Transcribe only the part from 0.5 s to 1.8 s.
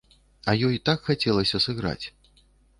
ёй так хацелася